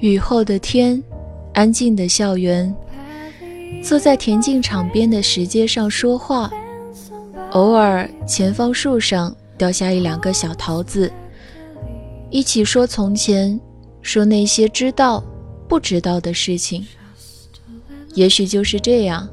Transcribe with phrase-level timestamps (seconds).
[0.00, 1.02] 雨后的天，
[1.52, 2.74] 安静的校园，
[3.82, 6.50] 坐在田径场边的石阶上说话，
[7.50, 11.12] 偶尔前方树上掉下一两个小桃子，
[12.30, 13.60] 一起说从前，
[14.00, 15.22] 说那些知道
[15.68, 16.86] 不知道的事情。
[18.14, 19.28] 也许就是这样，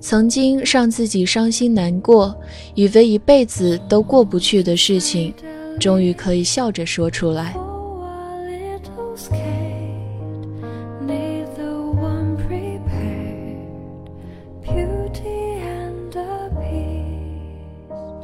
[0.00, 2.32] 曾经让自己伤心难过，
[2.76, 5.34] 以为一辈子都过不去的事情，
[5.80, 7.56] 终于可以笑着说出来。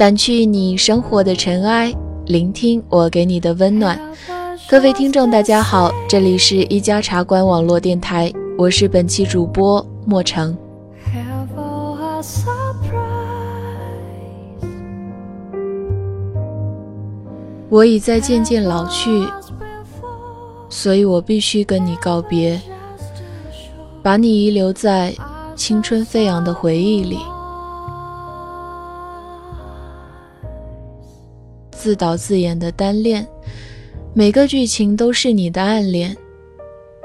[0.00, 4.00] 掸去你生活的尘埃，聆听我给你的温暖。
[4.66, 10.56] 各位听众，大家好，这里是一家茶馆网络电台，我是本期主播莫成。
[17.68, 19.28] 我已在渐渐老去，
[20.70, 22.58] 所以我必须跟你告别，
[24.02, 25.14] 把你遗留在
[25.54, 27.18] 青春飞扬的回忆里。
[31.80, 33.26] 自导自演的单恋，
[34.12, 36.14] 每个剧情都是你的暗恋，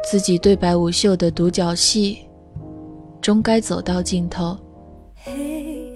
[0.04, 2.18] 自己对白无袖的独角戏，
[3.22, 4.58] 终该走到尽头。
[5.16, 5.94] 嘿，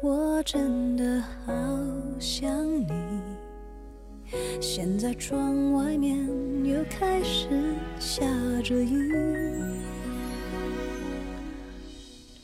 [0.00, 1.52] 我真的好
[2.20, 2.48] 想
[2.82, 2.86] 你。
[4.60, 6.16] 现在窗外面
[6.64, 7.48] 又开始
[7.98, 8.24] 下
[8.62, 9.12] 着雨，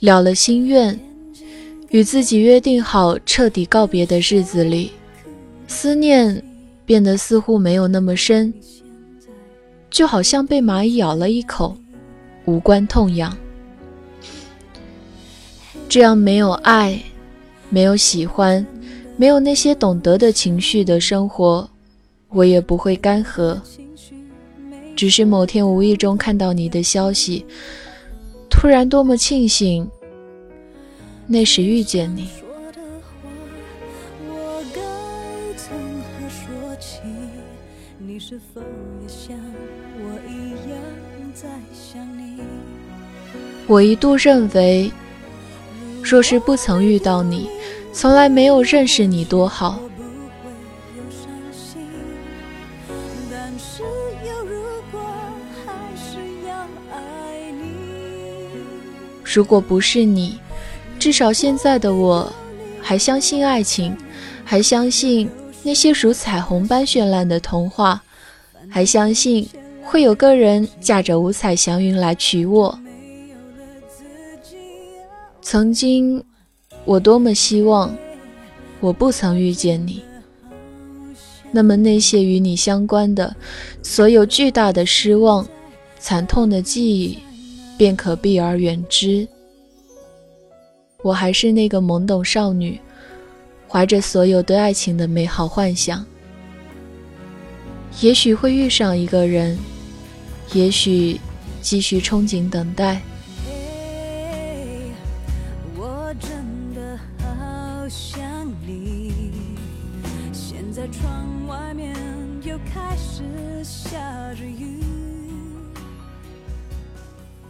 [0.01, 0.99] 了了心愿。
[1.95, 4.91] 与自己约定好彻底告别的日子里，
[5.69, 6.43] 思念
[6.85, 8.53] 变得似乎没有那么深，
[9.91, 11.77] 就好像被蚂蚁咬了一口，
[12.47, 13.39] 无关痛痒。
[15.89, 17.01] 这样没有爱，
[17.71, 18.67] 没有喜欢，
[19.17, 21.71] 没有那些懂得的情绪的生活，
[22.31, 23.57] 我也不会干涸。
[24.97, 27.47] 只是某天无意中看到你的消息，
[28.51, 29.89] 突然多么庆幸。
[31.27, 32.29] 那时遇见你，
[43.67, 44.93] 我一度认为，
[46.03, 47.49] 若是不曾遇到你，
[47.93, 49.81] 从来没有认识你多好。
[59.25, 60.39] 如果不是你。
[61.05, 62.33] 至少现在的我，
[62.81, 63.95] 还相信爱情，
[64.43, 65.29] 还相信
[65.63, 68.03] 那些如彩虹般绚烂的童话，
[68.71, 69.47] 还相信
[69.83, 72.79] 会有个人驾着五彩祥云来娶我。
[75.43, 76.25] 曾经，
[76.87, 77.95] 我多么希望
[78.81, 80.03] 我不曾遇见你，
[81.53, 83.37] 那么那些与你相关的
[83.83, 85.47] 所有巨大的失望、
[85.99, 87.19] 惨痛的记忆，
[87.77, 89.29] 便可避而远之。
[91.05, 92.81] 我还是那个懵懂少女，
[93.69, 96.03] 怀着所有对爱情的美好幻想。
[98.01, 99.59] 也许会遇上一个人，
[100.55, 101.21] 也许
[101.61, 103.03] 继续憧憬等待。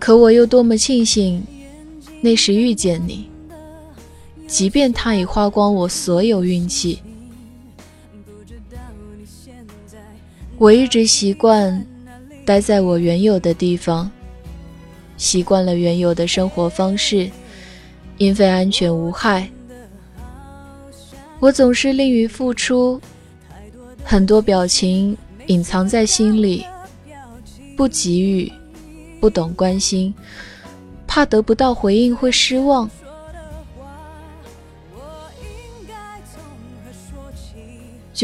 [0.00, 1.46] 可我又多么庆幸，
[2.20, 3.32] 那时遇见你。
[4.46, 7.00] 即便他已花光我所有运气，
[10.58, 11.84] 我一直习惯
[12.44, 14.10] 待在我原有的地方，
[15.16, 17.28] 习惯了原有的生活方式，
[18.18, 19.48] 因为安全无害。
[21.40, 23.00] 我总是吝于付出，
[24.04, 25.16] 很多表情
[25.46, 26.64] 隐藏在心里，
[27.76, 28.52] 不给予，
[29.20, 30.14] 不懂关心，
[31.06, 32.88] 怕得不到回应会失望。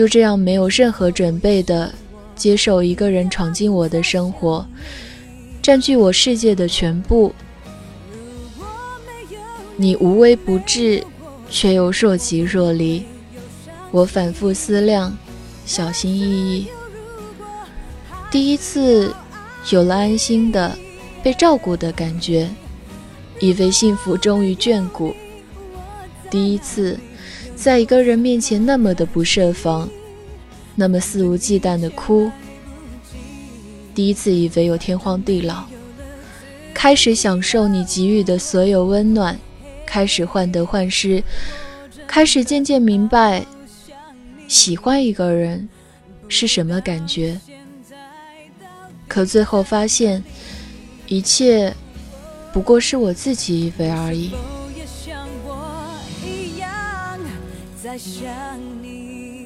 [0.01, 1.93] 就这样没有任何准备的
[2.35, 4.67] 接受一个人闯进我的生活，
[5.61, 7.35] 占据我世界的全部。
[9.77, 11.05] 你无微不至，
[11.51, 13.05] 却又若即若离。
[13.91, 15.15] 我反复思量，
[15.67, 16.67] 小心翼翼。
[18.31, 19.15] 第一次
[19.69, 20.75] 有了安心的
[21.23, 22.49] 被照顾的感觉，
[23.39, 25.15] 以为幸福终于眷顾。
[26.31, 26.99] 第一次。
[27.61, 29.87] 在一个人面前那么的不设防，
[30.75, 32.31] 那么肆无忌惮的哭。
[33.95, 35.65] 第一次以为有天荒地老，
[36.73, 39.39] 开始享受你给予的所有温暖，
[39.85, 41.23] 开始患得患失，
[42.07, 43.45] 开始渐渐明白，
[44.49, 45.69] 喜欢一个人
[46.29, 47.39] 是什么感觉。
[49.07, 50.25] 可最后发现，
[51.09, 51.75] 一切
[52.55, 54.31] 不过是我自己以为而已。
[58.03, 58.27] 想
[58.83, 59.45] 你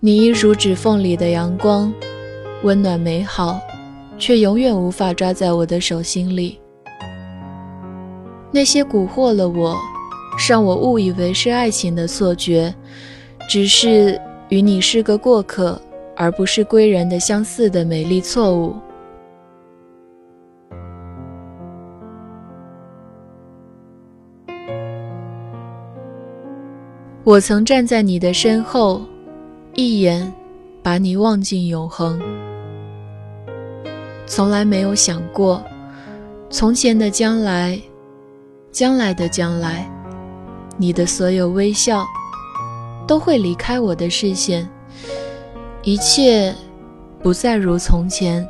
[0.00, 1.94] 你一如指缝里的阳光，
[2.64, 3.60] 温暖美好，
[4.18, 6.58] 却永远无法抓在我的手心里。
[8.50, 9.78] 那些蛊惑了我，
[10.48, 12.74] 让我误以为是爱情的错觉，
[13.48, 15.80] 只是与你是个过客，
[16.20, 18.76] 而不是归人的相似的美丽错误。
[27.24, 29.00] 我曾站在你的身后。
[29.74, 30.30] 一眼，
[30.82, 32.20] 把你望进永恒。
[34.26, 35.62] 从来没有想过，
[36.50, 37.80] 从前的将来，
[38.72, 39.88] 将来的将来，
[40.76, 42.04] 你的所有微笑，
[43.06, 44.68] 都会离开我的视线，
[45.82, 46.54] 一切
[47.22, 48.46] 不再如从前。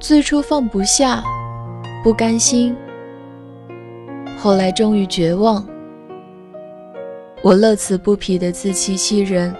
[0.00, 1.22] 最初放不下，
[2.02, 2.74] 不甘心。
[4.36, 5.64] 后来终于绝望，
[7.42, 9.54] 我乐此不疲的自欺欺人，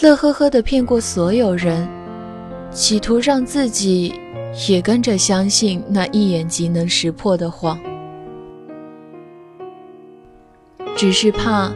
[0.00, 1.88] 乐呵呵的骗过所有人，
[2.72, 4.12] 企图让自己
[4.68, 7.78] 也跟着相信那一眼即能识破的谎。
[11.00, 11.72] 只是怕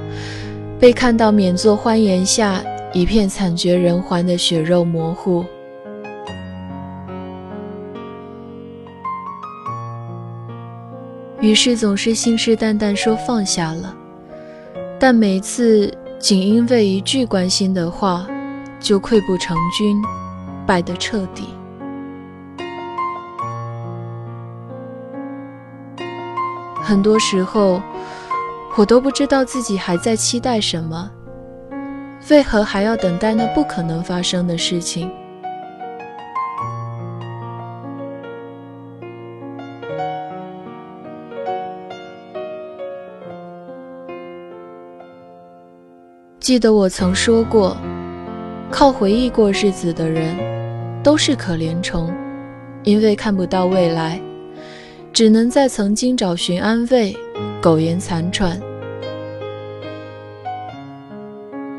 [0.79, 2.63] 被看到免作欢颜下
[2.93, 5.43] 一片惨绝人寰的血肉模糊。
[11.41, 13.97] 于是总是信誓旦旦说放下了，
[15.01, 18.27] 但每次仅因为一句关心的话，
[18.79, 20.03] 就溃不成军，
[20.67, 21.45] 败得彻底。
[26.83, 27.81] 很多时候，
[28.77, 31.09] 我都不知道自己还在期待什么，
[32.29, 35.09] 为何还要等待那不可能发生的事情？
[46.41, 47.77] 记得我曾说过，
[48.73, 50.37] 靠回忆过日子的人
[51.01, 52.13] 都是可怜虫，
[52.83, 54.21] 因为看不到未来，
[55.13, 57.17] 只能在曾经找寻安慰，
[57.65, 58.61] 苟延残喘。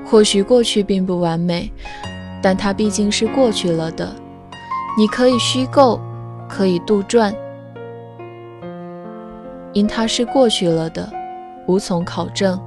[0.04, 1.72] 或许过去并不完美，
[2.42, 4.12] 但它毕竟是过去了的。
[4.98, 6.02] 你可以虚构，
[6.50, 7.32] 可以杜撰，
[9.74, 11.08] 因它是过去了的，
[11.68, 12.60] 无从考证。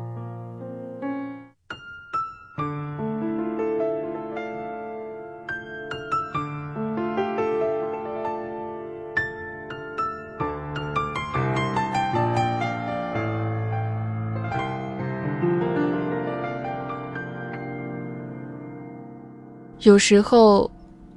[19.89, 20.71] 有时候，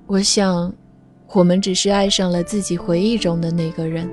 [0.08, 0.74] 我想，
[1.34, 4.10] 我们只是爱上了自己回忆中的那个人。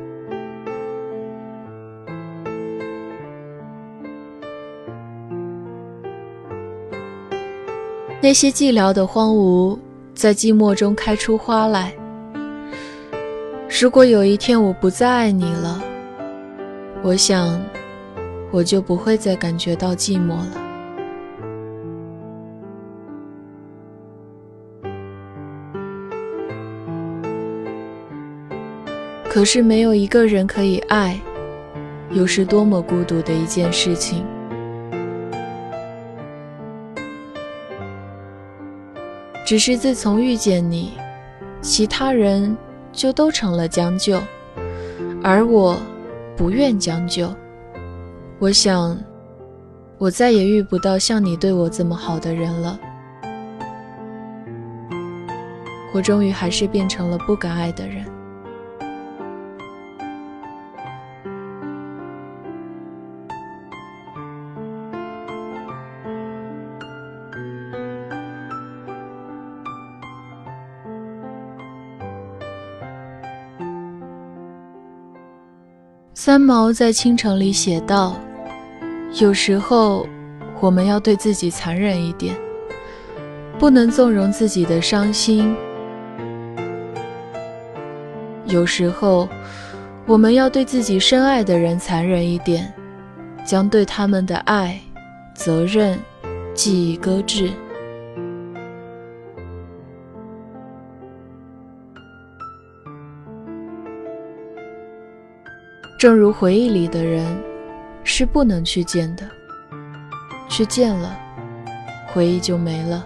[8.20, 9.78] 那些寂寥的荒芜，
[10.12, 11.94] 在寂寞中开出花来。
[13.80, 15.80] 如果有一天我不再爱你了，
[17.04, 17.62] 我想，
[18.50, 20.67] 我就不会再感觉到寂寞了。
[29.30, 31.20] 可是没有一个人可以爱，
[32.10, 34.24] 又是多么孤独的一件事情。
[39.46, 40.92] 只是自从遇见你，
[41.60, 42.56] 其他人
[42.92, 44.20] 就都成了将就，
[45.22, 45.78] 而我
[46.36, 47.32] 不愿将就。
[48.38, 48.98] 我想，
[49.98, 52.78] 我再也遇不到像你对我这么好的人了。
[55.92, 58.04] 我终于还是变成了不敢爱的人。
[76.28, 78.14] 三毛在《倾城》里写道
[79.18, 80.06] ：“有时候，
[80.60, 82.36] 我们要对自己残忍一点，
[83.58, 85.56] 不能纵容自己的伤心；
[88.44, 89.26] 有时候，
[90.04, 92.70] 我们要对自己深爱的人残忍一点，
[93.42, 94.78] 将对他们的爱、
[95.32, 95.98] 责任
[96.52, 97.50] 记忆搁置。”
[105.98, 107.26] 正如回忆里的人，
[108.04, 109.28] 是不能去见的，
[110.48, 111.18] 去见了，
[112.06, 113.04] 回忆就没了。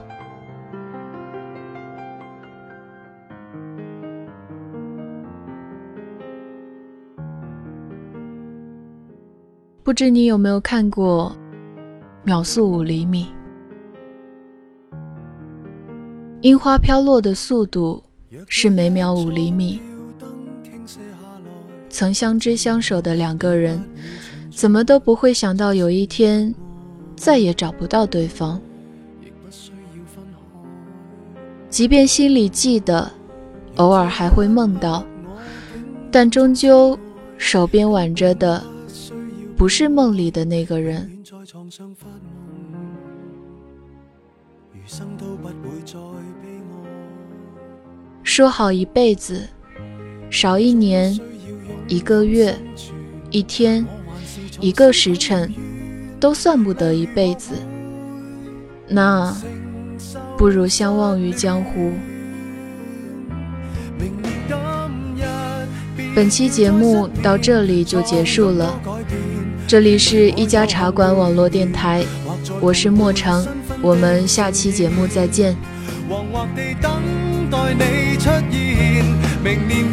[9.83, 11.35] 不知你有没有看过
[12.25, 13.27] 《秒速五厘米》？
[16.43, 18.03] 樱花飘落的速度
[18.49, 19.81] 是每秒五厘米。
[21.93, 23.79] 曾相知相守的两个人，
[24.51, 26.53] 怎么都不会想到有一天
[27.15, 28.59] 再也找不到对方。
[31.69, 33.11] 即便心里记得，
[33.77, 35.05] 偶尔还会梦到，
[36.11, 36.99] 但终究
[37.37, 38.65] 手边挽着的。
[39.55, 41.23] 不是梦里的那个人。
[48.25, 49.47] 说好一辈子，
[50.31, 51.17] 少一年、
[51.93, 52.59] 一个月、
[53.31, 53.87] 一天、
[54.61, 55.53] 一个时辰，
[56.19, 57.53] 都算不得一辈子。
[58.89, 59.37] 那
[60.39, 61.93] 不如相忘于江湖。
[66.15, 68.81] 本期节目到这里就结束了。
[69.69, 72.03] 这里是一家茶馆网络电台，
[72.59, 73.47] 我是莫成，
[73.83, 75.55] 我们下期节目再见。
[76.09, 76.91] 惶惑地等
[77.51, 79.05] 待你出现，
[79.45, 79.93] 明年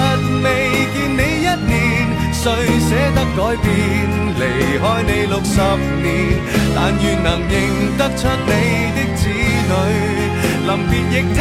[2.41, 3.69] 谁舍得改变？
[4.33, 4.41] 离
[4.79, 5.61] 开你六十
[6.01, 6.09] 年，
[6.75, 7.53] 但愿能认
[7.99, 8.51] 得出你
[8.95, 9.21] 的子
[9.69, 9.71] 女。
[10.65, 11.37] 临别亦听